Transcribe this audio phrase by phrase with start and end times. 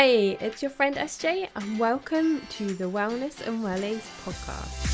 [0.00, 4.86] Hey, it's your friend SJ, and welcome to the Wellness and Wellies podcast.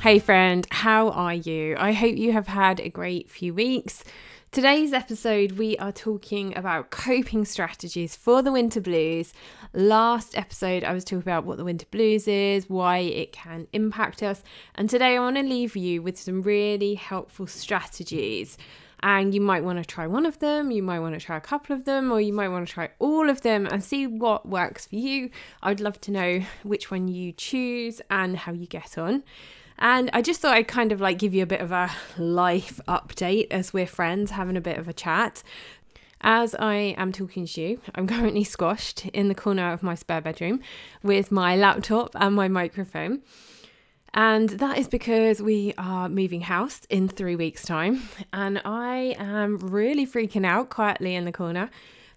[0.00, 1.76] Hey, friend, how are you?
[1.78, 4.02] I hope you have had a great few weeks.
[4.50, 9.34] Today's episode, we are talking about coping strategies for the winter blues.
[9.74, 14.22] Last episode, I was talking about what the winter blues is, why it can impact
[14.22, 14.42] us,
[14.74, 18.56] and today I want to leave you with some really helpful strategies.
[19.02, 21.40] And you might want to try one of them, you might want to try a
[21.40, 24.48] couple of them, or you might want to try all of them and see what
[24.48, 25.30] works for you.
[25.62, 29.24] I'd love to know which one you choose and how you get on.
[29.78, 32.80] And I just thought I'd kind of like give you a bit of a life
[32.86, 35.42] update as we're friends having a bit of a chat.
[36.20, 40.20] As I am talking to you, I'm currently squashed in the corner of my spare
[40.20, 40.60] bedroom
[41.02, 43.22] with my laptop and my microphone.
[44.14, 48.02] And that is because we are moving house in three weeks' time.
[48.32, 51.70] And I am really freaking out quietly in the corner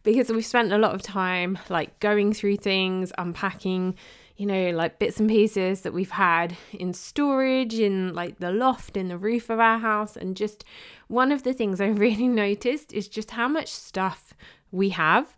[0.03, 3.95] because we've spent a lot of time like going through things, unpacking
[4.37, 8.97] you know, like bits and pieces that we've had in storage, in like the loft,
[8.97, 10.17] in the roof of our house.
[10.17, 10.65] And just
[11.07, 14.33] one of the things I really noticed is just how much stuff
[14.71, 15.35] we have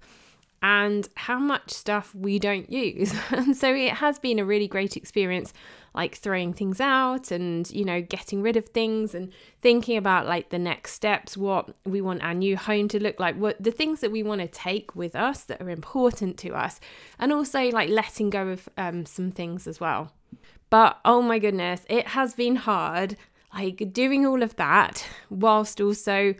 [0.63, 3.13] and how much stuff we don't use.
[3.29, 5.53] and so it has been a really great experience
[5.97, 10.49] like throwing things out and you know getting rid of things and thinking about like
[10.49, 13.99] the next steps what we want our new home to look like what the things
[13.99, 16.79] that we want to take with us that are important to us
[17.17, 20.13] and also like letting go of um, some things as well.
[20.69, 23.17] But oh my goodness it has been hard
[23.51, 26.35] like doing all of that whilst also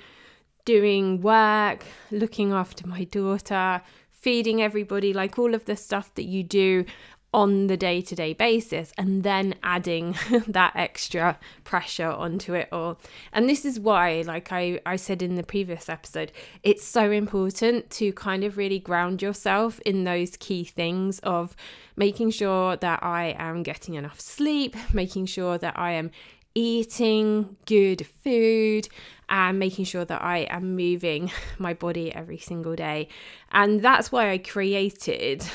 [0.65, 3.81] doing work looking after my daughter
[4.27, 6.83] feeding everybody, like all of the stuff that you do
[7.33, 10.15] on the day to day basis and then adding
[10.47, 12.99] that extra pressure onto it all.
[13.33, 16.31] And this is why, like I, I said in the previous episode,
[16.63, 21.55] it's so important to kind of really ground yourself in those key things of
[21.95, 26.11] making sure that I am getting enough sleep, making sure that I am
[26.55, 28.89] eating good food
[29.29, 31.29] and making sure that I am moving
[31.59, 33.09] my body every single day.
[33.51, 35.45] And that's why I created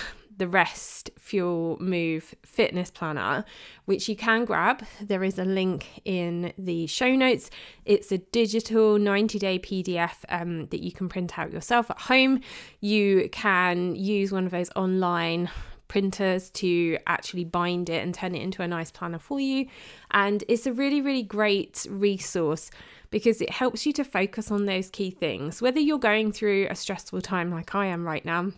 [0.43, 3.45] the Rest Fuel Move Fitness Planner,
[3.85, 4.85] which you can grab.
[5.01, 7.49] There is a link in the show notes.
[7.85, 12.41] It's a digital 90 day PDF um, that you can print out yourself at home.
[12.81, 15.49] You can use one of those online
[15.87, 19.69] printers to actually bind it and turn it into a nice planner for you.
[20.11, 22.69] And it's a really, really great resource
[23.13, 25.63] because it helps you to focus on those key things.
[25.63, 28.51] Whether you're going through a stressful time like I am right now,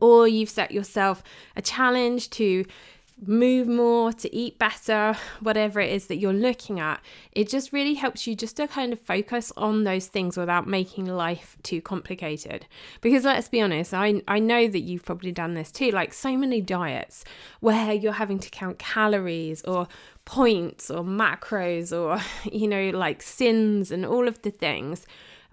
[0.00, 1.22] or you've set yourself
[1.54, 2.64] a challenge to
[3.24, 7.00] move more, to eat better, whatever it is that you're looking at,
[7.32, 11.06] it just really helps you just to kind of focus on those things without making
[11.06, 12.66] life too complicated.
[13.00, 16.36] Because let's be honest, I, I know that you've probably done this too, like so
[16.36, 17.24] many diets
[17.60, 19.88] where you're having to count calories or
[20.26, 22.20] points or macros or,
[22.52, 25.06] you know, like sins and all of the things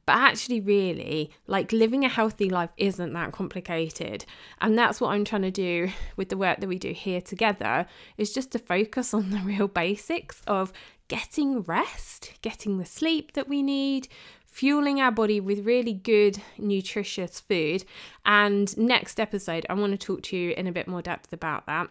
[0.05, 4.25] but actually, really, like living a healthy life isn't that complicated.
[4.59, 7.85] And that's what I'm trying to do with the work that we do here together
[8.17, 10.73] is just to focus on the real basics of
[11.07, 14.09] getting rest, getting the sleep that we need,
[14.45, 17.85] fueling our body with really good, nutritious food.
[18.25, 21.65] And next episode, I want to talk to you in a bit more depth about
[21.67, 21.87] that.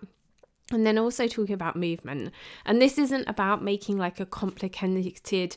[0.71, 2.33] And then also talking about movement.
[2.65, 5.57] And this isn't about making like a complicated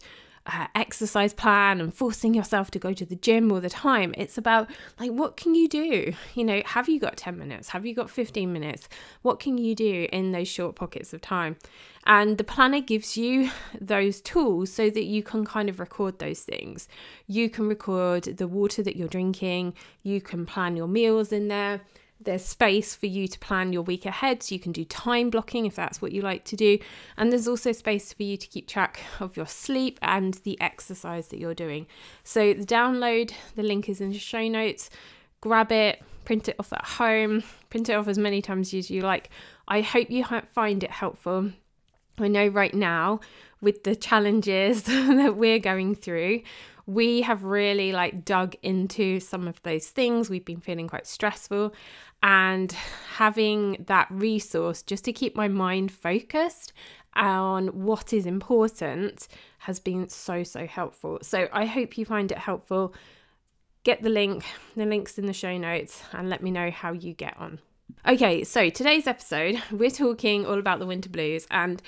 [0.76, 4.14] exercise plan and forcing yourself to go to the gym all the time.
[4.18, 4.70] It's about
[5.00, 6.14] like, what can you do?
[6.36, 7.70] You know, have you got 10 minutes?
[7.70, 8.88] Have you got 15 minutes?
[9.22, 11.58] What can you do in those short pockets of time?
[12.06, 13.50] And the planner gives you
[13.82, 16.88] those tools so that you can kind of record those things.
[17.28, 19.74] You can record the water that you're drinking,
[20.04, 21.82] you can plan your meals in there
[22.20, 25.66] there's space for you to plan your week ahead, so you can do time blocking
[25.66, 26.80] if that's what you like to do.
[27.18, 31.28] And there's also space for you to keep track of your sleep and the exercise
[31.28, 31.88] that you're doing.
[32.24, 34.90] So, the download, the link is in the show notes.
[35.42, 39.02] Grab it, print it off at home, print it off as many times as you
[39.02, 39.30] like.
[39.68, 41.52] I hope you find it helpful.
[42.18, 43.20] I know right now,
[43.62, 46.42] with the challenges that we're going through,
[46.86, 50.30] we have really like dug into some of those things.
[50.30, 51.74] We've been feeling quite stressful
[52.22, 56.74] and having that resource just to keep my mind focused
[57.16, 59.28] on what is important
[59.60, 61.20] has been so so helpful.
[61.22, 62.94] So I hope you find it helpful.
[63.84, 64.44] Get the link,
[64.76, 67.60] the link's in the show notes and let me know how you get on.
[68.08, 71.82] Okay, so today's episode, we're talking all about the winter blues and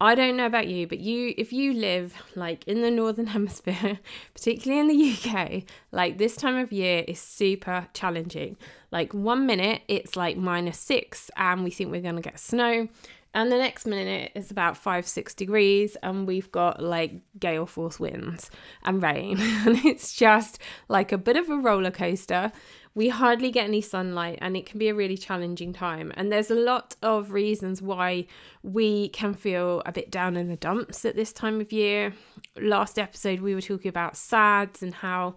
[0.00, 3.98] I don't know about you, but you if you live like in the northern hemisphere,
[4.34, 8.56] particularly in the UK, like this time of year is super challenging.
[8.92, 12.88] Like one minute it's like minus 6 and we think we're going to get snow,
[13.32, 17.98] and the next minute it's about 5 6 degrees and we've got like gale force
[17.98, 18.50] winds
[18.84, 19.38] and rain.
[19.40, 20.58] and it's just
[20.88, 22.52] like a bit of a roller coaster
[22.96, 26.10] we hardly get any sunlight and it can be a really challenging time.
[26.16, 28.26] And there's a lot of reasons why
[28.62, 32.14] we can feel a bit down in the dumps at this time of year.
[32.58, 35.34] Last episode, we were talking about SADS and how,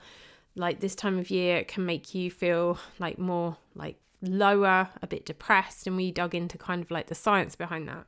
[0.56, 5.25] like, this time of year can make you feel like more like lower, a bit
[5.25, 8.06] depressed, and we dug into kind of like the science behind that.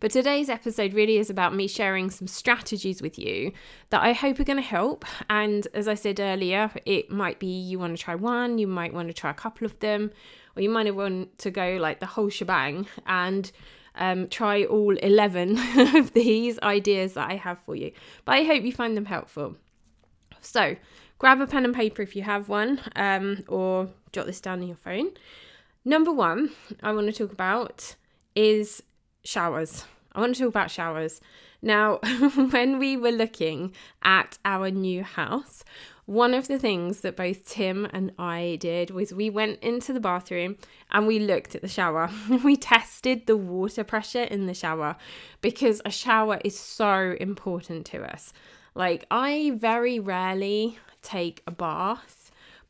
[0.00, 3.52] But today's episode really is about me sharing some strategies with you
[3.90, 5.04] that I hope are going to help.
[5.30, 8.92] And as I said earlier, it might be you want to try one, you might
[8.92, 10.10] want to try a couple of them,
[10.56, 13.50] or you might want to go like the whole shebang and
[13.96, 15.58] um, try all 11
[15.96, 17.92] of these ideas that I have for you.
[18.24, 19.56] But I hope you find them helpful.
[20.40, 20.76] So,
[21.18, 24.68] grab a pen and paper if you have one, um, or jot this down in
[24.68, 25.10] your phone.
[25.84, 26.50] Number one,
[26.82, 27.96] I want to talk about
[28.34, 28.82] is
[29.22, 29.84] showers.
[30.12, 31.20] I want to talk about showers.
[31.60, 31.96] Now,
[32.50, 33.72] when we were looking
[34.02, 35.62] at our new house,
[36.06, 40.00] one of the things that both Tim and I did was we went into the
[40.00, 40.56] bathroom
[40.90, 42.10] and we looked at the shower.
[42.44, 44.96] we tested the water pressure in the shower
[45.42, 48.32] because a shower is so important to us.
[48.74, 52.23] Like, I very rarely take a bath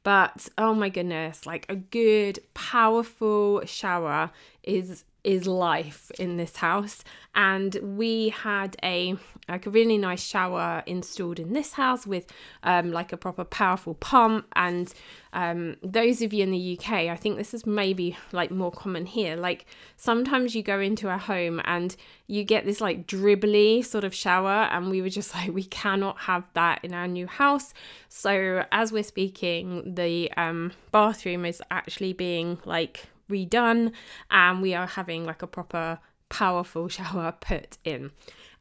[0.05, 4.31] but oh my goodness, like a good, powerful shower
[4.63, 7.03] is is life in this house.
[7.35, 9.17] And we had a
[9.49, 12.33] like a really nice shower installed in this house with
[12.63, 14.47] um, like a proper powerful pump.
[14.55, 14.93] And
[15.33, 19.07] um, those of you in the UK I think this is maybe like more common
[19.07, 19.37] here.
[19.37, 19.67] Like
[19.97, 24.69] sometimes you go into a home and you get this like dribbly sort of shower.
[24.71, 27.75] And we were just like we cannot have that in our new house.
[28.09, 33.93] So as we're speaking the um, bathroom is actually being like redone
[34.31, 35.99] and we are having like a proper
[36.29, 38.11] powerful shower put in.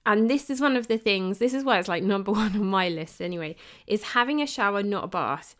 [0.05, 2.65] And this is one of the things, this is why it's like number one on
[2.65, 3.55] my list anyway,
[3.87, 5.55] is having a shower, not a bath.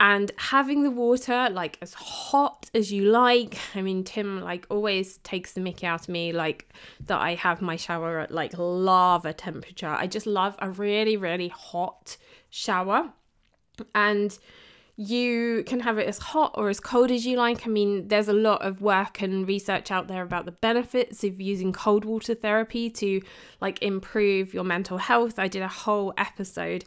[0.00, 3.56] And having the water like as hot as you like.
[3.76, 6.68] I mean, Tim like always takes the mickey out of me, like
[7.06, 9.86] that I have my shower at like lava temperature.
[9.86, 12.16] I just love a really, really hot
[12.50, 13.12] shower.
[13.94, 14.36] And
[14.96, 17.66] you can have it as hot or as cold as you like.
[17.66, 21.40] I mean, there's a lot of work and research out there about the benefits of
[21.40, 23.22] using cold water therapy to
[23.60, 25.38] like improve your mental health.
[25.38, 26.84] I did a whole episode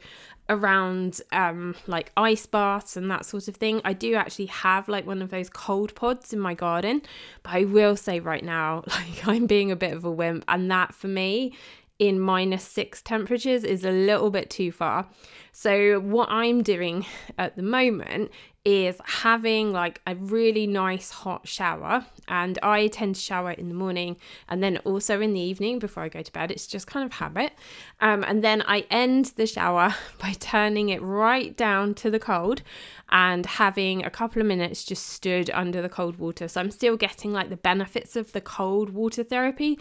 [0.48, 3.82] around um like ice baths and that sort of thing.
[3.84, 7.02] I do actually have like one of those cold pods in my garden,
[7.42, 10.70] but I will say right now like I'm being a bit of a wimp and
[10.70, 11.54] that for me
[12.00, 15.08] in minus six temperatures is a little bit too far.
[15.52, 17.06] So, what I'm doing
[17.38, 18.32] at the moment
[18.66, 22.04] is having like a really nice hot shower.
[22.28, 24.18] And I tend to shower in the morning
[24.50, 26.50] and then also in the evening before I go to bed.
[26.50, 27.54] It's just kind of habit.
[28.02, 32.64] Um, and then I end the shower by turning it right down to the cold
[33.12, 36.48] and having a couple of minutes just stood under the cold water.
[36.48, 39.80] So, I'm still getting like the benefits of the cold water therapy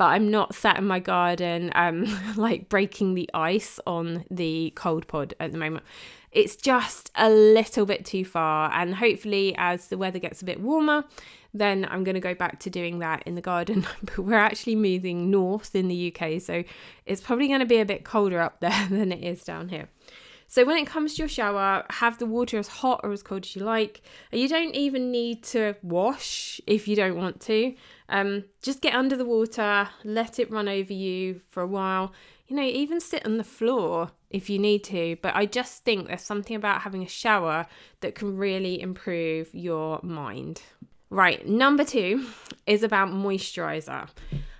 [0.00, 2.06] but I'm not sat in my garden um
[2.36, 5.84] like breaking the ice on the cold pod at the moment.
[6.32, 10.58] It's just a little bit too far and hopefully as the weather gets a bit
[10.58, 11.04] warmer
[11.52, 13.86] then I'm going to go back to doing that in the garden.
[14.02, 16.64] but we're actually moving north in the UK, so
[17.04, 19.88] it's probably going to be a bit colder up there than it is down here.
[20.50, 23.44] So when it comes to your shower, have the water as hot or as cold
[23.44, 24.02] as you like.
[24.32, 27.72] You don't even need to wash if you don't want to.
[28.08, 32.12] Um, just get under the water, let it run over you for a while.
[32.48, 35.16] You know, even sit on the floor if you need to.
[35.22, 37.66] But I just think there's something about having a shower
[38.00, 40.62] that can really improve your mind.
[41.10, 42.26] Right, number two
[42.66, 44.08] is about moisturizer.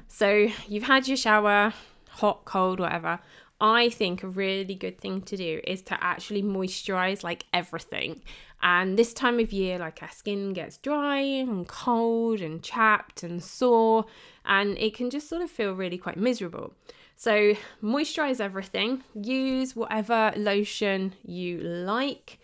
[0.06, 1.75] So you've had your shower,
[2.11, 3.18] hot, cold, whatever.
[3.60, 8.22] I think a really good thing to do is to actually moisturize like everything.
[8.62, 13.42] And this time of year, like our skin gets dry and cold and chapped and
[13.42, 14.06] sore,
[14.44, 16.72] and it can just sort of feel really quite miserable.
[17.16, 22.38] So, moisturize everything, use whatever lotion you like.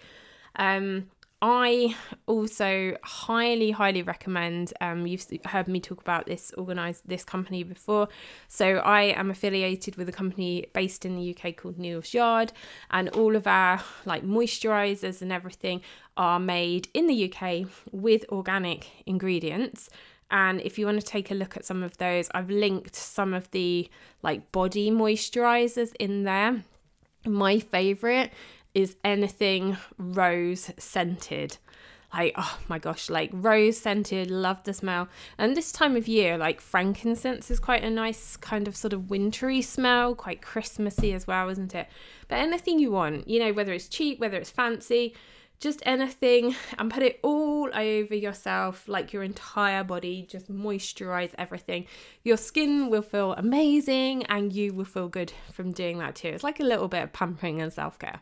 [0.57, 1.09] Um,
[1.43, 1.95] I
[2.27, 4.73] also highly, highly recommend.
[4.81, 8.09] Um, you've heard me talk about this organized this company before.
[8.49, 12.53] So I am affiliated with a company based in the UK called Neal's Yard,
[12.91, 15.83] and all of our like moisturizers and everything
[16.17, 19.91] are made in the UK with organic ingredients.
[20.31, 23.35] And if you want to take a look at some of those, I've linked some
[23.35, 23.89] of the
[24.23, 26.65] like body moisturizers in there.
[27.27, 28.33] My favorite
[28.77, 31.57] is anything rose scented
[32.13, 35.09] like oh my gosh like rose scented love the smell.
[35.39, 39.09] And this time of year like frankincense is quite a nice kind of sort of
[39.09, 41.89] wintry smell quite christmassy as well isn't it?
[42.29, 45.15] But anything you want you know whether it's cheap whether it's fancy
[45.59, 51.87] just anything and put it all over yourself like your entire body just moisturize everything.
[52.25, 56.29] Your skin will feel amazing and you will feel good from doing that too.
[56.29, 58.21] It's like a little bit of pampering and self-care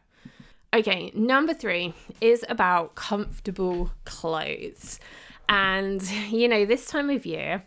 [0.75, 4.99] Okay, number three is about comfortable clothes.
[5.49, 7.63] And, you know, this time of year,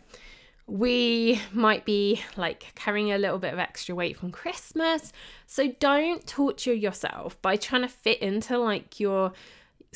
[0.66, 5.14] we might be like carrying a little bit of extra weight from Christmas.
[5.46, 9.32] So don't torture yourself by trying to fit into like your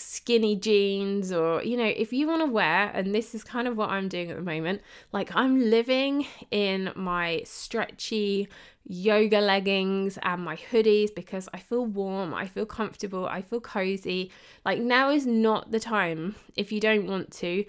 [0.03, 3.77] skinny jeans or you know if you want to wear and this is kind of
[3.77, 4.83] what I'm doing at the moment
[5.13, 8.49] like I'm living in my stretchy
[8.85, 14.31] yoga leggings and my hoodies because I feel warm, I feel comfortable, I feel cozy.
[14.65, 17.65] Like now is not the time if you don't want to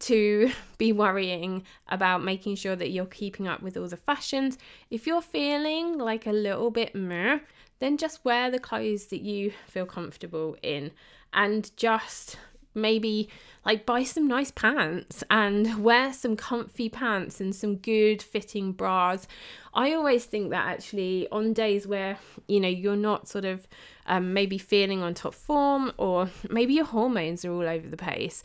[0.00, 4.58] to be worrying about making sure that you're keeping up with all the fashions.
[4.90, 7.40] If you're feeling like a little bit meh,
[7.80, 10.90] then just wear the clothes that you feel comfortable in
[11.32, 12.36] and just
[12.74, 13.28] maybe
[13.64, 19.26] like buy some nice pants and wear some comfy pants and some good fitting bras.
[19.74, 23.68] I always think that actually on days where you know you're not sort of
[24.06, 28.42] um, maybe feeling on top form or maybe your hormones are all over the place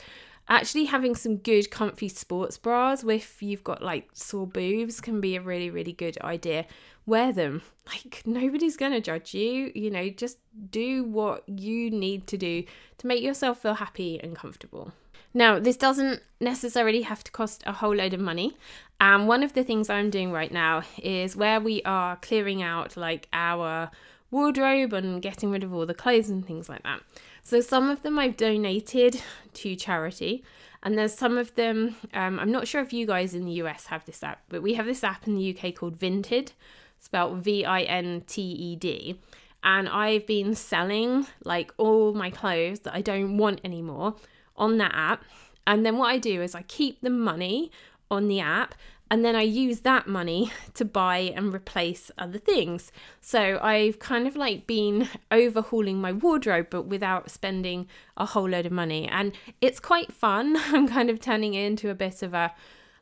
[0.47, 5.35] actually having some good comfy sports bras if you've got like sore boobs can be
[5.35, 6.65] a really really good idea.
[7.05, 7.61] Wear them.
[7.85, 10.37] Like nobody's going to judge you you know just
[10.71, 12.63] do what you need to do
[12.99, 14.93] to make yourself feel happy and comfortable.
[15.33, 18.55] Now this doesn't necessarily have to cost a whole load of money
[19.03, 22.95] and one of the things i'm doing right now is where we are clearing out
[22.95, 23.91] like our
[24.31, 27.01] wardrobe and getting rid of all the clothes and things like that
[27.43, 29.21] so some of them I've donated
[29.53, 30.43] to charity,
[30.81, 31.95] and there's some of them.
[32.13, 34.73] Um, I'm not sure if you guys in the US have this app, but we
[34.73, 36.51] have this app in the UK called Vinted,
[36.99, 39.19] spelled V I N T E D.
[39.63, 44.15] And I've been selling like all my clothes that I don't want anymore
[44.57, 45.23] on that app.
[45.65, 47.71] And then what I do is I keep the money
[48.11, 48.75] on the app
[49.13, 52.91] and then I use that money to buy and replace other things.
[53.21, 58.65] So I've kind of like been overhauling my wardrobe, but without spending a whole load
[58.65, 59.07] of money.
[59.07, 60.57] And it's quite fun.
[60.57, 62.55] I'm kind of turning it into a bit of a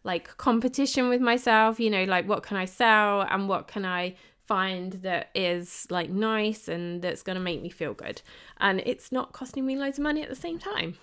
[0.04, 4.16] like competition with myself, you know, like what can I sell and what can I
[4.46, 8.22] find that is like nice and that's going to make me feel good.
[8.60, 10.98] And it's not costing me loads of money at the same time.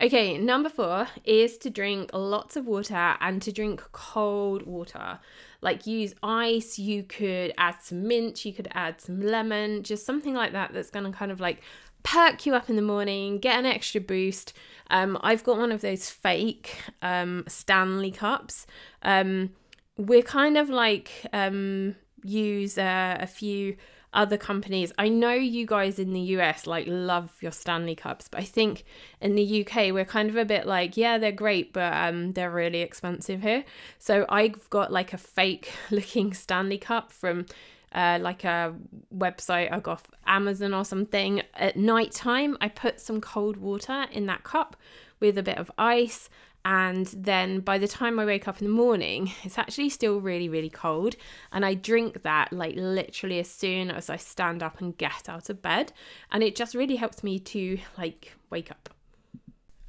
[0.00, 5.20] Okay, number four is to drink lots of water and to drink cold water.
[5.60, 10.34] Like use ice, you could add some mint, you could add some lemon, just something
[10.34, 11.62] like that that's going to kind of like
[12.02, 14.52] perk you up in the morning, get an extra boost.
[14.90, 18.66] Um, I've got one of those fake um, Stanley cups.
[19.02, 19.50] Um,
[19.96, 23.76] we're kind of like um, use uh, a few
[24.14, 24.92] other companies.
[24.98, 28.84] I know you guys in the US like love your Stanley Cups, but I think
[29.20, 32.50] in the UK we're kind of a bit like, yeah, they're great, but um they're
[32.50, 33.64] really expensive here.
[33.98, 37.46] So I've got like a fake looking Stanley Cup from
[37.94, 38.74] uh, like a
[39.14, 41.42] website I got Amazon or something.
[41.54, 44.76] At night time, I put some cold water in that cup
[45.20, 46.30] with a bit of ice
[46.64, 50.48] and then by the time I wake up in the morning, it's actually still really,
[50.48, 51.16] really cold.
[51.50, 55.50] And I drink that like literally as soon as I stand up and get out
[55.50, 55.92] of bed.
[56.30, 58.88] And it just really helps me to like wake up.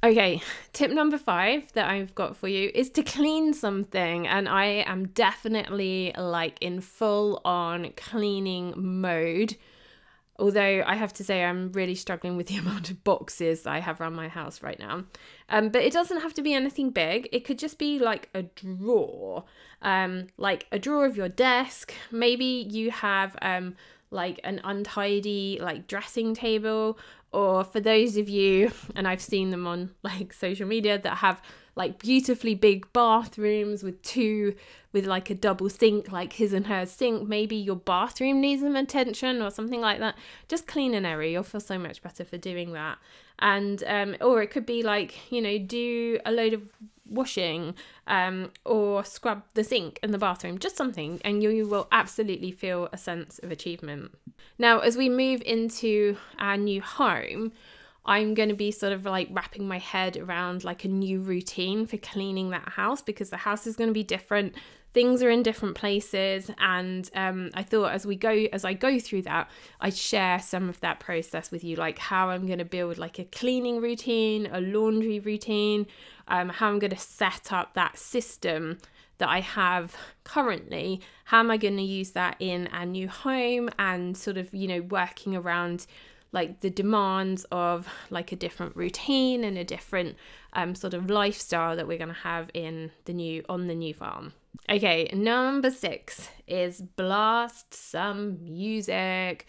[0.02, 0.42] Okay,
[0.74, 4.26] tip number five that I've got for you is to clean something.
[4.26, 9.56] And I am definitely like in full on cleaning mode
[10.38, 14.00] Although I have to say, I'm really struggling with the amount of boxes I have
[14.00, 15.04] around my house right now.
[15.48, 17.28] Um, but it doesn't have to be anything big.
[17.32, 19.44] It could just be like a drawer,
[19.82, 21.92] um, like a drawer of your desk.
[22.10, 23.76] Maybe you have um,
[24.10, 26.98] like an untidy like dressing table,
[27.32, 31.40] or for those of you, and I've seen them on like social media that have
[31.76, 34.54] like beautifully big bathrooms with two
[34.92, 37.28] with like a double sink like his and her sink.
[37.28, 40.16] Maybe your bathroom needs some attention or something like that.
[40.48, 42.98] Just clean an area you'll feel so much better for doing that.
[43.40, 46.62] And um or it could be like you know do a load of
[47.06, 47.74] washing
[48.06, 50.58] um or scrub the sink in the bathroom.
[50.58, 54.12] Just something and you, you will absolutely feel a sense of achievement.
[54.58, 57.52] Now as we move into our new home
[58.06, 61.86] I'm going to be sort of like wrapping my head around like a new routine
[61.86, 64.54] for cleaning that house because the house is going to be different.
[64.92, 69.00] Things are in different places and um, i thought as we go as i go
[69.00, 72.64] through that i'd share some of that process with you like how i'm going to
[72.64, 75.84] build like a cleaning routine a laundry routine
[76.28, 78.78] um, how i'm going to set up that system
[79.18, 81.00] that i have currently.
[81.24, 84.68] How am i going to use that in a new home and sort of you
[84.68, 85.86] know working around
[86.34, 90.16] like the demands of like a different routine and a different
[90.52, 93.94] um, sort of lifestyle that we're going to have in the new on the new
[93.94, 94.34] farm
[94.70, 99.46] Okay, number six is blast some music.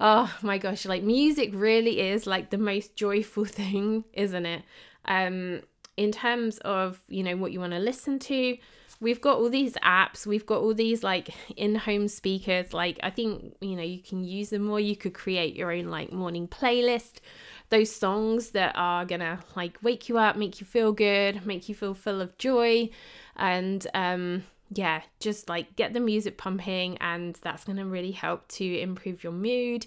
[0.00, 4.62] Oh my gosh, like music really is like the most joyful thing, isn't it?
[5.04, 5.62] Um,
[5.96, 8.56] in terms of, you know, what you want to listen to,
[9.00, 12.72] we've got all these apps, we've got all these like in home speakers.
[12.72, 14.80] Like, I think, you know, you can use them more.
[14.80, 17.20] You could create your own like morning playlist.
[17.70, 21.74] Those songs that are gonna like wake you up, make you feel good, make you
[21.74, 22.90] feel full of joy
[23.36, 28.78] and um yeah, just like get the music pumping, and that's to really help to
[28.80, 29.86] improve your mood.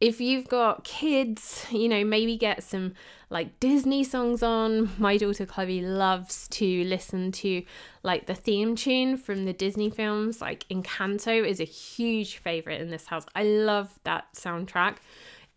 [0.00, 2.94] If you've got kids, you know, maybe get some
[3.30, 4.90] like Disney songs on.
[4.98, 7.62] My daughter Chloe loves to listen to
[8.02, 10.40] like the theme tune from the Disney films.
[10.40, 13.26] Like Encanto is a huge favorite in this house.
[13.34, 14.96] I love that soundtrack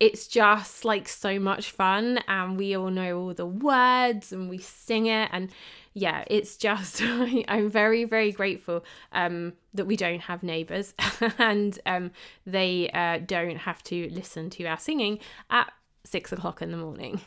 [0.01, 4.57] it's just like so much fun and we all know all the words and we
[4.57, 5.51] sing it and
[5.93, 7.01] yeah it's just
[7.47, 10.93] i'm very very grateful um, that we don't have neighbors
[11.37, 12.11] and um,
[12.45, 15.19] they uh, don't have to listen to our singing
[15.49, 15.71] at
[16.03, 17.21] six o'clock in the morning.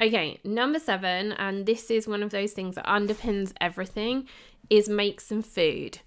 [0.00, 4.28] Okay number seven and this is one of those things that underpins everything
[4.70, 5.98] is make some food.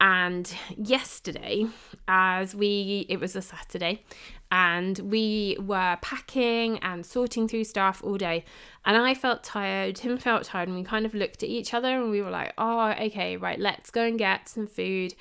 [0.00, 1.66] And yesterday
[2.08, 4.02] as we it was a saturday
[4.50, 8.44] and we were packing and sorting through stuff all day
[8.84, 12.00] and i felt tired tim felt tired and we kind of looked at each other
[12.02, 15.14] and we were like oh okay right let's go and get some food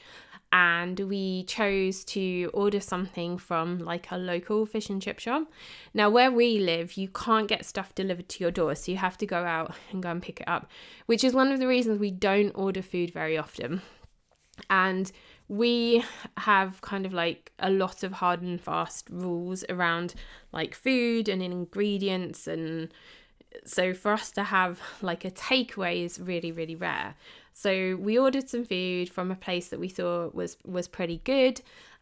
[0.51, 5.43] and we chose to order something from like a local fish and chip shop.
[5.93, 9.17] Now, where we live, you can't get stuff delivered to your door, so you have
[9.19, 10.69] to go out and go and pick it up,
[11.05, 13.81] which is one of the reasons we don't order food very often.
[14.69, 15.11] And
[15.49, 16.05] we
[16.37, 20.13] have kind of like a lot of hard and fast rules around
[20.53, 22.93] like food and ingredients and
[23.65, 27.15] so for us to have like a takeaway is really really rare.
[27.51, 31.61] So we ordered some food from a place that we thought was was pretty good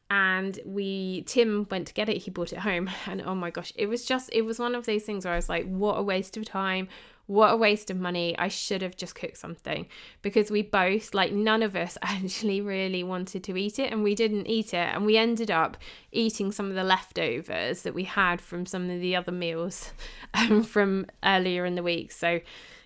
[0.10, 3.74] and we tim went to get it he brought it home and oh my gosh
[3.76, 6.02] it was just it was one of those things where i was like what a
[6.02, 6.88] waste of time
[7.28, 8.38] what a waste of money.
[8.40, 9.88] I should have just cooked something
[10.22, 14.16] because we both, like, none of us actually really wanted to eat it and we
[14.16, 14.90] didn't eat it.
[14.94, 15.78] And we ended up
[16.12, 19.92] eating some of the leftovers that we had from some of the other meals
[20.34, 22.12] um, from earlier in the week.
[22.12, 22.40] So,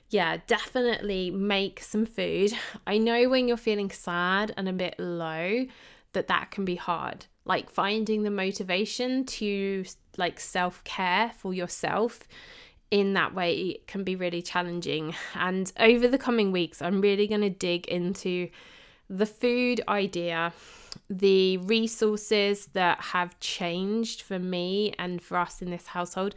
[0.09, 2.51] yeah, definitely make some food.
[2.85, 5.65] I know when you're feeling sad and a bit low
[6.13, 7.27] that that can be hard.
[7.45, 9.85] Like finding the motivation to
[10.17, 12.27] like self-care for yourself
[12.91, 15.15] in that way it can be really challenging.
[15.33, 18.49] And over the coming weeks, I'm really going to dig into
[19.09, 20.53] the food idea,
[21.09, 26.35] the resources that have changed for me and for us in this household,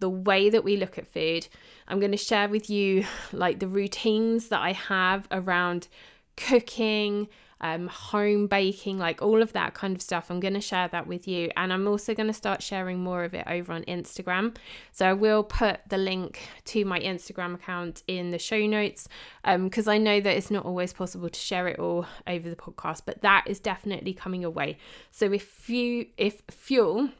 [0.00, 1.46] the way that we look at food.
[1.86, 5.88] I'm going to share with you like the routines that I have around
[6.36, 7.28] cooking,
[7.62, 10.30] um, home baking, like all of that kind of stuff.
[10.30, 11.50] I'm going to share that with you.
[11.56, 14.56] And I'm also going to start sharing more of it over on Instagram.
[14.90, 19.08] So I will put the link to my Instagram account in the show notes
[19.44, 22.56] because um, I know that it's not always possible to share it all over the
[22.56, 24.78] podcast, but that is definitely coming away.
[25.12, 27.10] So if you, if fuel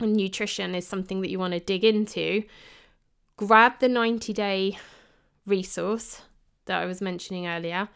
[0.00, 2.42] and nutrition is something that you want to dig into,
[3.36, 4.78] grab the 90 day
[5.46, 6.22] resource
[6.64, 7.88] that I was mentioning earlier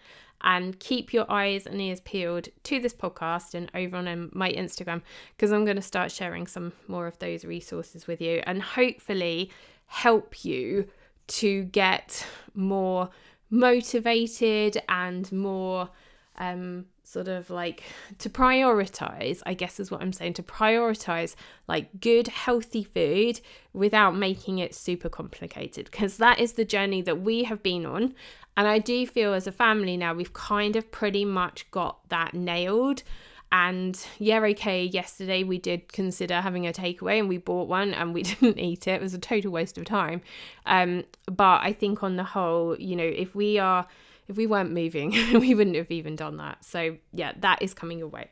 [0.43, 4.51] and keep your eyes and ears peeled to this podcast and over on um, my
[4.53, 5.03] Instagram
[5.37, 9.51] because I'm going to start sharing some more of those resources with you and hopefully
[9.87, 10.89] help you
[11.27, 13.11] to get more
[13.51, 15.91] motivated and more
[16.39, 17.83] um, sort of like
[18.19, 21.35] to prioritize, I guess is what I'm saying, to prioritize
[21.67, 23.41] like good, healthy food
[23.73, 28.15] without making it super complicated because that is the journey that we have been on.
[28.57, 32.35] And I do feel as a family now, we've kind of pretty much got that
[32.35, 33.03] nailed.
[33.53, 38.15] And yeah, okay, yesterday we did consider having a takeaway and we bought one and
[38.15, 38.93] we didn't eat it.
[38.93, 40.21] It was a total waste of time.
[40.67, 43.89] Um, but I think on the whole, you know, if we are
[44.31, 46.65] if we weren't moving, we wouldn't have even done that.
[46.65, 48.31] So yeah, that is coming your way.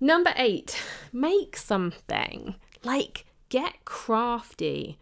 [0.00, 0.80] Number eight,
[1.12, 2.54] make something.
[2.84, 4.98] Like get crafty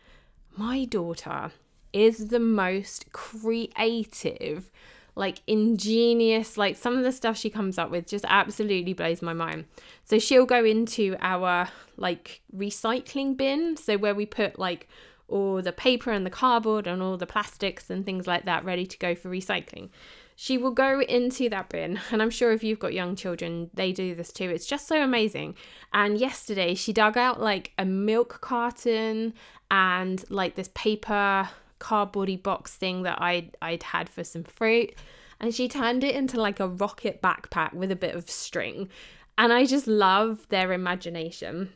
[0.57, 1.51] my daughter
[1.93, 4.71] is the most creative
[5.15, 9.33] like ingenious like some of the stuff she comes up with just absolutely blows my
[9.33, 9.65] mind
[10.05, 14.89] so she'll go into our like recycling bin so where we put like
[15.33, 18.87] all the paper and the cardboard and all the plastics and things like that ready
[18.87, 19.89] to go for recycling.
[20.37, 23.93] She will go into that bin and i'm sure if you've got young children they
[23.93, 24.51] do this too.
[24.51, 25.57] It's just so amazing.
[25.93, 29.35] And yesterday she dug out like a milk carton
[29.71, 31.49] and like this paper
[31.81, 34.93] cardboardy box thing that I'd I'd had for some fruit.
[35.41, 38.89] And she turned it into like a rocket backpack with a bit of string.
[39.37, 41.73] And I just love their imagination.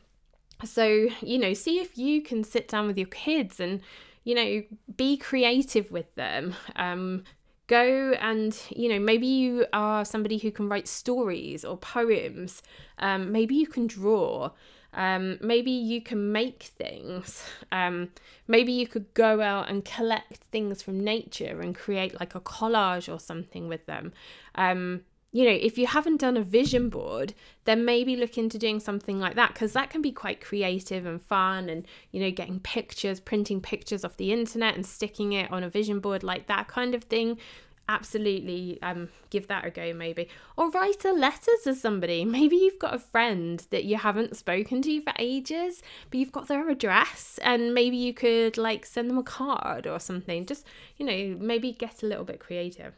[0.65, 3.81] So, you know, see if you can sit down with your kids and
[4.23, 4.61] you know,
[4.97, 6.53] be creative with them.
[6.75, 7.23] Um,
[7.67, 12.63] go and you know maybe you are somebody who can write stories or poems
[12.99, 14.49] um, maybe you can draw
[14.93, 17.43] um, maybe you can make things.
[17.71, 18.09] Um,
[18.47, 23.11] maybe you could go out and collect things from nature and create like a collage
[23.13, 24.11] or something with them.
[24.55, 27.33] Um, you know, if you haven't done a vision board,
[27.65, 31.21] then maybe look into doing something like that because that can be quite creative and
[31.21, 31.69] fun.
[31.69, 35.69] And, you know, getting pictures, printing pictures off the internet and sticking it on a
[35.69, 37.37] vision board, like that kind of thing.
[37.89, 40.29] Absolutely um, give that a go maybe.
[40.57, 42.25] Or write a letter to somebody.
[42.37, 46.49] Maybe you've got a friend that you haven't spoken to for ages but you've got
[46.49, 50.45] their address and maybe you could like send them a card or something.
[50.45, 50.65] Just
[50.97, 52.93] you know maybe get a little bit creative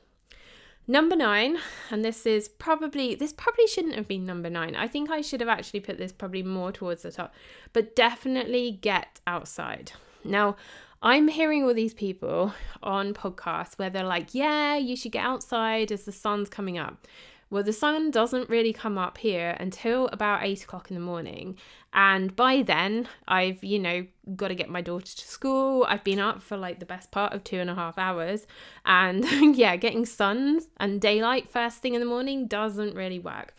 [0.90, 1.60] Number nine,
[1.92, 4.76] and this is probably, this probably shouldn't have been number nine.
[4.76, 7.32] I think I should have actually put this probably more towards the top,
[7.74, 9.92] but definitely get outside.
[10.24, 10.56] Now,
[11.04, 15.92] I'm hearing all these people on podcasts where they're like, yeah, you should get outside
[15.92, 17.06] as the sun's coming up.
[17.52, 21.58] Well, the sun doesn't really come up here until about eight o'clock in the morning.
[21.92, 25.86] And by then, I've, you know, got to get my daughter to school.
[25.90, 28.46] I've been up for like the best part of two and a half hours.
[28.86, 33.56] And yeah, getting sun and daylight first thing in the morning doesn't really work.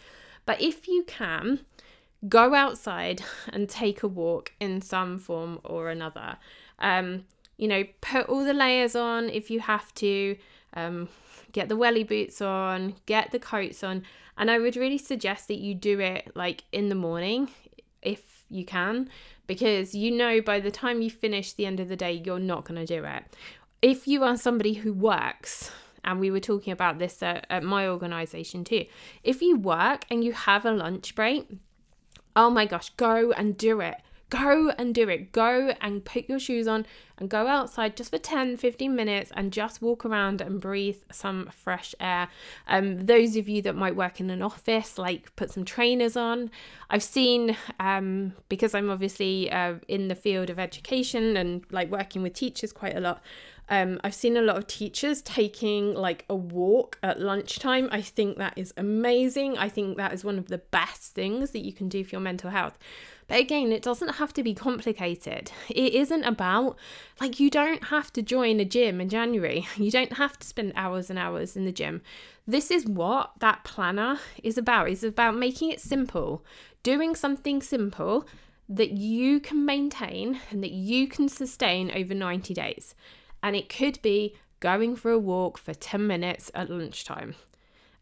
[0.47, 1.61] But if you can,
[2.29, 3.23] go outside
[3.53, 6.37] and take a walk in some form or another.
[6.79, 7.25] Um,
[7.57, 10.37] you know, put all the layers on if you have to.
[10.75, 11.09] Um,
[11.53, 14.05] get the welly boots on, get the coats on,
[14.37, 17.51] and I would really suggest that you do it like in the morning
[18.03, 19.09] if you can,
[19.47, 22.65] because you know by the time you finish the end of the day, you're not
[22.65, 23.25] going to do it.
[23.83, 25.71] If you are somebody who works,
[26.05, 28.87] and we were talking about this at, at my organization too,
[29.23, 31.47] if you work and you have a lunch break,
[32.35, 33.97] oh my gosh, go and do it
[34.31, 35.33] Go and do it.
[35.33, 36.87] Go and put your shoes on
[37.19, 41.51] and go outside just for 10, 15 minutes and just walk around and breathe some
[41.53, 42.29] fresh air.
[42.67, 46.51] Um, those of you that might work in an office, like put some trainers on.
[46.89, 52.23] I've seen, um, because I'm obviously uh, in the field of education and like working
[52.23, 53.23] with teachers quite a lot.
[53.71, 57.89] Um, I've seen a lot of teachers taking like a walk at lunchtime.
[57.93, 59.57] I think that is amazing.
[59.59, 62.21] I think that is one of the best things that you can do for your
[62.21, 62.77] mental health.
[63.31, 65.53] But again, it doesn't have to be complicated.
[65.69, 66.77] It isn't about,
[67.21, 69.69] like, you don't have to join a gym in January.
[69.77, 72.03] You don't have to spend hours and hours in the gym.
[72.45, 74.91] This is what that planner is about.
[74.91, 76.45] It's about making it simple,
[76.83, 78.27] doing something simple
[78.69, 82.97] that you can maintain and that you can sustain over 90 days.
[83.45, 87.37] And it could be going for a walk for 10 minutes at lunchtime.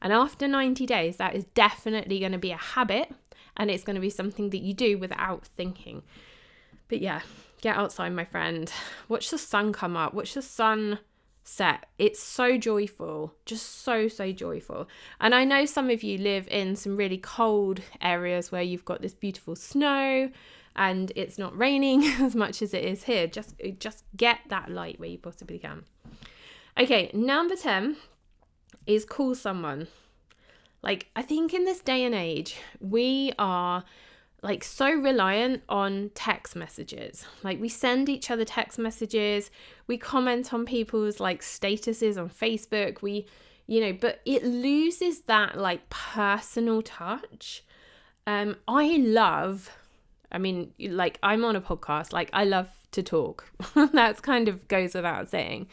[0.00, 3.12] And after 90 days, that is definitely going to be a habit
[3.58, 6.02] and it's going to be something that you do without thinking.
[6.88, 7.20] But yeah,
[7.60, 8.72] get outside, my friend.
[9.08, 10.14] Watch the sun come up.
[10.14, 11.00] Watch the sun
[11.44, 11.86] set.
[11.98, 14.88] It's so joyful, just so, so joyful.
[15.20, 19.02] And I know some of you live in some really cold areas where you've got
[19.02, 20.30] this beautiful snow
[20.76, 23.26] and it's not raining as much as it is here.
[23.26, 25.84] Just just get that light where you possibly can.
[26.78, 27.96] Okay, number 10
[28.86, 29.88] is call someone.
[30.82, 33.84] Like, I think in this day and age, we are
[34.42, 37.24] like so reliant on text messages.
[37.42, 39.50] Like, we send each other text messages,
[39.86, 43.26] we comment on people's like statuses on Facebook, we,
[43.66, 47.64] you know, but it loses that like personal touch.
[48.26, 49.70] Um, I love,
[50.30, 53.50] I mean, like, I'm on a podcast, like, I love to talk.
[53.92, 55.68] That's kind of goes without saying.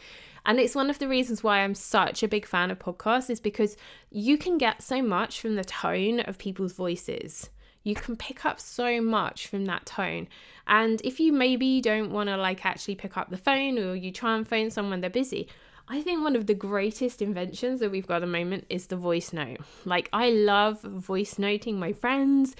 [0.46, 3.40] And it's one of the reasons why I'm such a big fan of podcasts is
[3.40, 3.76] because
[4.10, 7.50] you can get so much from the tone of people's voices.
[7.82, 10.28] You can pick up so much from that tone.
[10.66, 14.12] And if you maybe don't want to like actually pick up the phone or you
[14.12, 15.48] try and phone someone they're busy,
[15.88, 18.96] I think one of the greatest inventions that we've got at the moment is the
[18.96, 19.58] voice note.
[19.84, 22.56] Like I love voice noting my friends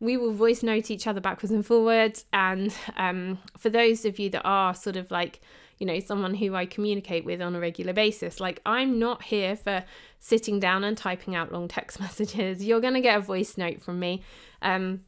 [0.00, 2.24] we will voice note each other backwards and forwards.
[2.32, 5.40] And um, for those of you that are sort of like,
[5.80, 9.56] you know, someone who I communicate with on a regular basis, like I'm not here
[9.56, 9.82] for
[10.20, 12.62] sitting down and typing out long text messages.
[12.62, 14.22] You're going to get a voice note from me.
[14.62, 15.00] Um,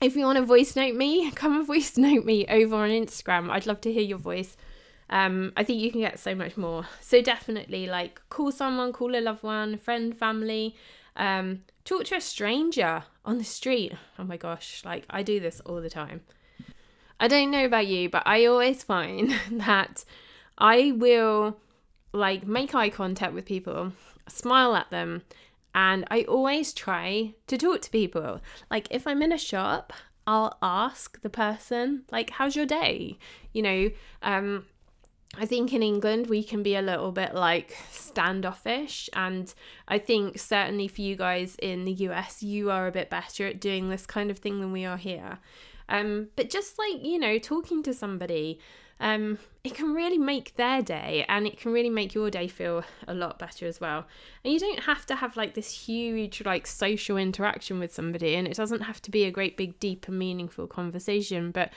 [0.00, 3.50] if you want to voice note me, come and voice note me over on Instagram.
[3.50, 4.56] I'd love to hear your voice.
[5.10, 6.86] Um, I think you can get so much more.
[7.00, 10.76] So definitely, like, call someone, call a loved one, friend, family.
[11.16, 13.92] Um, talk to a stranger on the street.
[14.18, 16.22] Oh my gosh, like I do this all the time.
[17.22, 20.04] I don't know about you, but I always find that
[20.58, 21.56] I will
[22.12, 23.92] like make eye contact with people,
[24.26, 25.22] smile at them,
[25.72, 28.40] and I always try to talk to people.
[28.72, 29.92] Like if I'm in a shop,
[30.26, 33.18] I'll ask the person, like, how's your day?
[33.52, 33.90] You know,
[34.22, 34.66] um,
[35.38, 39.54] I think in England we can be a little bit like standoffish, and
[39.86, 43.60] I think certainly for you guys in the US, you are a bit better at
[43.60, 45.38] doing this kind of thing than we are here.
[45.88, 48.58] Um, but just like you know, talking to somebody,
[49.00, 52.84] um, it can really make their day, and it can really make your day feel
[53.06, 54.06] a lot better as well.
[54.44, 58.46] And you don't have to have like this huge like social interaction with somebody, and
[58.46, 61.70] it doesn't have to be a great big deep and meaningful conversation, but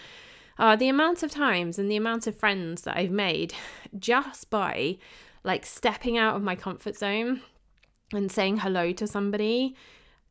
[0.57, 3.53] uh, the amount of times and the amount of friends that I've made
[3.97, 4.97] just by
[5.43, 7.41] like stepping out of my comfort zone
[8.13, 9.75] and saying hello to somebody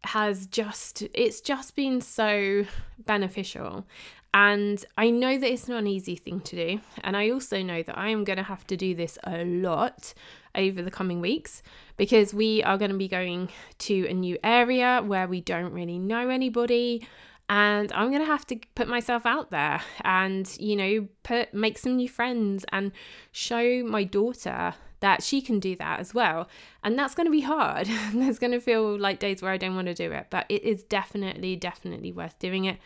[0.04, 2.64] has just it's just been so
[2.98, 3.86] beneficial
[4.34, 6.80] and I know that it's not an easy thing to do.
[7.04, 10.12] And I also know that I am going to have to do this a lot
[10.56, 11.62] over the coming weeks
[11.96, 16.00] because we are going to be going to a new area where we don't really
[16.00, 17.06] know anybody
[17.48, 21.78] and I'm going to have to put myself out there and you know put make
[21.78, 22.92] some new friends and
[23.32, 26.48] show my daughter that she can do that as well.
[26.82, 27.86] And that's going to be hard.
[28.14, 30.64] There's going to feel like days where I don't want to do it but it
[30.64, 32.78] is definitely definitely worth doing it.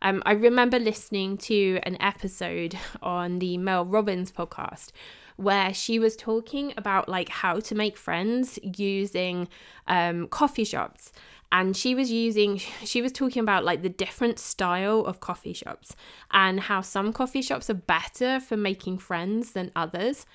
[0.00, 4.90] Um, I remember listening to an episode on the Mel Robbins podcast
[5.36, 9.48] where she was talking about like how to make friends using
[9.88, 11.12] um, coffee shops.
[11.50, 15.96] And she was using she was talking about like the different style of coffee shops
[16.30, 20.26] and how some coffee shops are better for making friends than others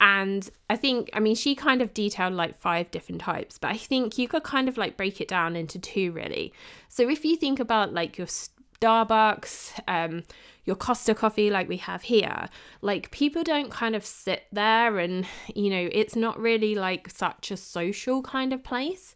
[0.00, 3.76] and i think i mean she kind of detailed like five different types but i
[3.76, 6.52] think you could kind of like break it down into two really.
[6.88, 10.22] So if you think about like your starbucks um
[10.64, 12.48] your costa coffee like we have here
[12.82, 17.50] like people don't kind of sit there and you know it's not really like such
[17.50, 19.14] a social kind of place.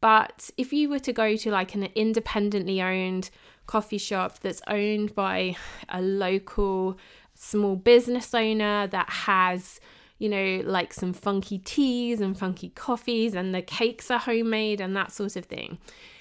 [0.00, 3.28] But if you were to go to like an independently owned
[3.66, 5.56] coffee shop that's owned by
[5.90, 6.98] a local
[7.34, 9.78] small business owner that has
[10.20, 14.94] you know, like some funky teas and funky coffees, and the cakes are homemade and
[14.94, 15.78] that sort of thing.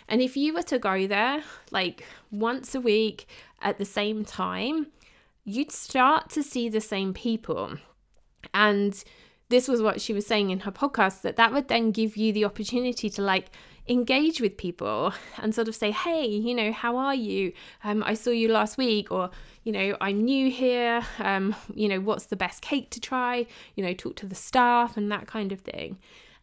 [0.08, 3.28] And if you were to go there like once a week
[3.62, 4.88] at the same time,
[5.44, 7.78] you'd start to see the same people.
[8.54, 9.04] And
[9.50, 12.32] this was what she was saying in her podcast that that would then give you
[12.32, 13.52] the opportunity to like
[13.90, 17.52] engage with people and sort of say, hey, you know, how are you?
[17.84, 19.32] Um, I saw you last week, or,
[19.64, 21.02] you know, I'm new here.
[21.18, 23.48] Um, you know, what's the best cake to try?
[23.76, 25.98] You know, talk to the staff and that kind of thing.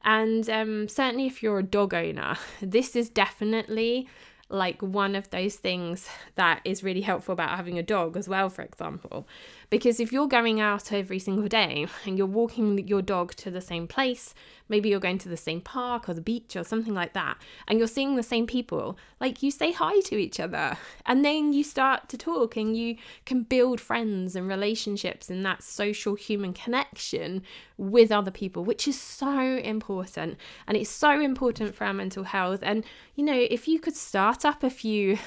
[0.05, 4.09] And um, certainly, if you're a dog owner, this is definitely
[4.49, 8.49] like one of those things that is really helpful about having a dog as well,
[8.49, 9.27] for example.
[9.69, 13.61] Because if you're going out every single day and you're walking your dog to the
[13.61, 14.33] same place,
[14.69, 17.79] maybe you're going to the same park or the beach or something like that, and
[17.79, 20.77] you're seeing the same people, like you say hi to each other.
[21.05, 25.63] And then you start to talk and you can build friends and relationships and that
[25.63, 27.43] social human connection
[27.77, 30.39] with other people, which is so important.
[30.67, 32.61] And it's so important for our mental health.
[32.63, 35.19] And, you know, if you could start up a few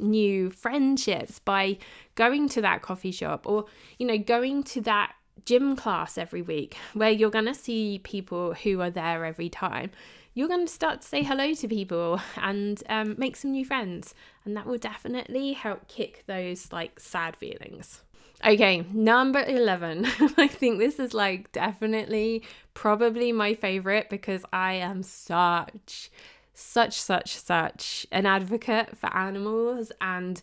[0.00, 1.76] new friendships by
[2.18, 3.64] going to that coffee shop or,
[3.96, 8.54] you know, going to that gym class every week where you're going to see people
[8.54, 9.90] who are there every time.
[10.34, 14.14] You're going to start to say hello to people and um, make some new friends,
[14.44, 18.02] and that will definitely help kick those like sad feelings.
[18.44, 20.06] Okay, number 11.
[20.36, 22.42] I think this is like definitely
[22.74, 26.10] probably my favorite because I am such,
[26.54, 30.40] such, such, such an advocate for animals and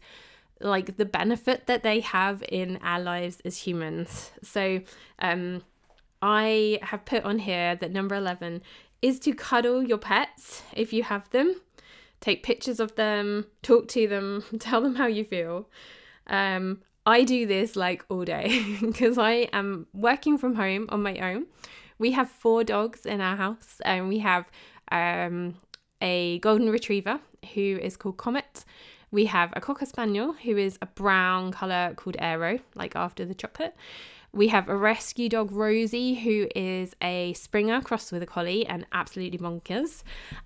[0.60, 4.32] like the benefit that they have in our lives as humans.
[4.42, 4.82] So,
[5.20, 5.64] um,
[6.22, 8.64] I have put on here that number 11
[9.02, 11.56] is to cuddle your pets if you have them.
[12.20, 15.70] Take pictures of them, talk to them, tell them how you feel.
[16.28, 21.20] Um, I do this like all day because I am working from home on my
[21.20, 21.46] own.
[22.00, 24.50] We have four dogs in our house, and we have
[24.92, 25.56] um,
[26.02, 27.20] a golden retriever
[27.54, 28.66] who is called Comet.
[29.16, 33.34] We have a Cocker Spaniel who is a brown colour called Aero, like after the
[33.34, 33.74] chocolate.
[34.34, 38.86] We have a rescue dog, Rosie, who is a Springer crossed with a collie and
[38.92, 40.04] absolutely bonkers.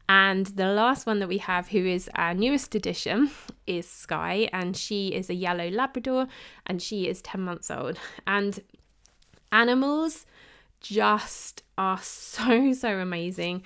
[0.08, 3.32] And the last one that we have, who is our newest addition,
[3.66, 6.28] is Sky, and she is a yellow Labrador
[6.68, 7.98] and she is 10 months old.
[8.28, 8.60] And
[9.52, 10.28] animals
[10.80, 13.64] just are so, so amazing.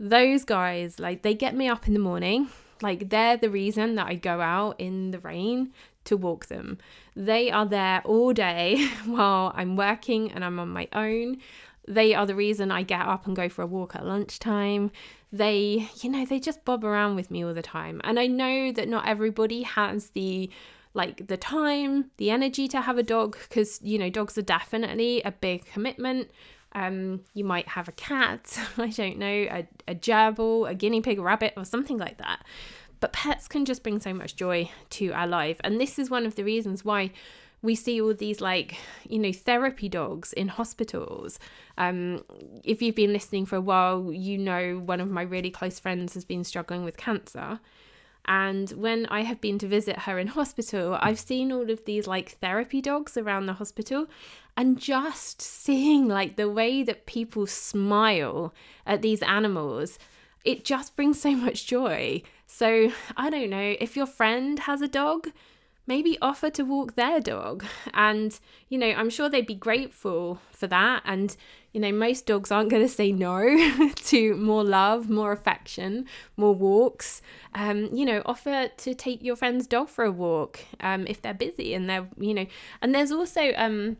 [0.00, 2.48] Those guys, like, they get me up in the morning.
[2.82, 5.72] Like, they're the reason that I go out in the rain
[6.04, 6.78] to walk them.
[7.14, 11.38] They are there all day while I'm working and I'm on my own.
[11.86, 14.90] They are the reason I get up and go for a walk at lunchtime.
[15.32, 18.00] They, you know, they just bob around with me all the time.
[18.04, 20.50] And I know that not everybody has the
[20.94, 25.20] like the time, the energy to have a dog because, you know, dogs are definitely
[25.22, 26.30] a big commitment.
[26.72, 31.18] Um, you might have a cat, I don't know, a, a gerbil, a guinea pig,
[31.18, 32.44] a rabbit, or something like that.
[33.00, 35.60] But pets can just bring so much joy to our life.
[35.64, 37.12] And this is one of the reasons why
[37.62, 38.76] we see all these like
[39.08, 41.38] you know therapy dogs in hospitals
[41.78, 42.22] um,
[42.64, 46.14] if you've been listening for a while you know one of my really close friends
[46.14, 47.58] has been struggling with cancer
[48.26, 52.06] and when I have been to visit her in hospital, I've seen all of these
[52.06, 54.06] like therapy dogs around the hospital
[54.56, 58.54] and just seeing like the way that people smile
[58.86, 59.98] at these animals,
[60.44, 62.22] it just brings so much joy.
[62.46, 65.30] So, I don't know, if your friend has a dog,
[65.86, 67.64] maybe offer to walk their dog.
[67.94, 71.02] And, you know, I'm sure they'd be grateful for that.
[71.06, 71.34] And,
[71.72, 73.40] you know, most dogs aren't going to say no
[73.94, 77.22] to more love, more affection, more walks.
[77.54, 81.34] Um, you know, offer to take your friend's dog for a walk um, if they're
[81.34, 82.46] busy and they're, you know,
[82.82, 83.96] and there's also, um,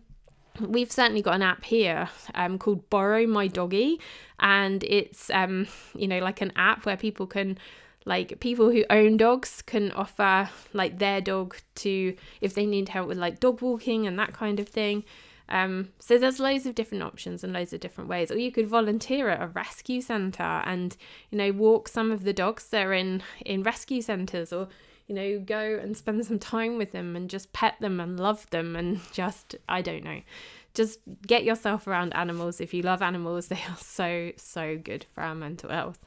[0.61, 4.01] we've certainly got an app here um, called Borrow My Doggy,
[4.41, 7.59] and it's um, you know like an app where people can
[8.07, 13.09] like people who own dogs can offer like their dog to if they need help
[13.09, 15.05] with like dog walking and that kind of thing.
[15.49, 18.31] Um, so there's loads of different options and loads of different ways.
[18.31, 20.97] Or you could volunteer at a rescue centre and
[21.31, 24.69] you know walk some of the dogs that are in in rescue centres, or
[25.09, 28.49] you know go and spend some time with them and just pet them and love
[28.51, 30.21] them and just I don't know,
[30.75, 33.49] just get yourself around animals if you love animals.
[33.57, 35.99] They are so so good for our mental health.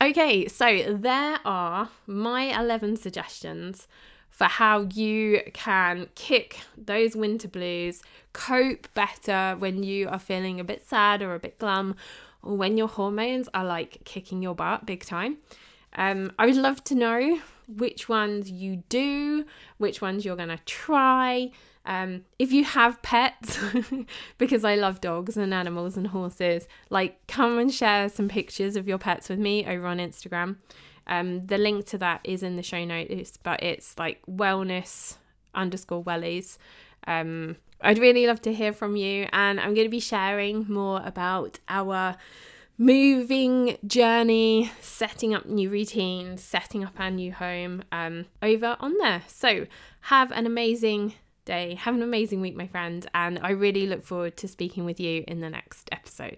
[0.00, 3.88] Okay, so there are my 11 suggestions
[4.28, 8.02] for how you can kick those winter blues,
[8.34, 11.96] cope better when you are feeling a bit sad or a bit glum,
[12.42, 15.38] or when your hormones are like kicking your butt big time.
[15.94, 19.46] Um, I would love to know which ones you do,
[19.78, 21.50] which ones you're going to try,
[21.86, 23.58] um, if you have pets,
[24.38, 28.88] because I love dogs and animals and horses, like come and share some pictures of
[28.88, 30.56] your pets with me over on Instagram.
[31.06, 35.16] Um, the link to that is in the show notes, but it's like wellness
[35.54, 36.58] underscore wellies.
[37.06, 41.00] Um, I'd really love to hear from you, and I'm going to be sharing more
[41.04, 42.16] about our
[42.78, 49.22] moving journey, setting up new routines, setting up our new home um, over on there.
[49.28, 49.66] So,
[50.00, 51.14] have an amazing
[51.46, 51.74] day.
[51.76, 55.24] Have an amazing week, my friend, and I really look forward to speaking with you
[55.26, 56.36] in the next episode.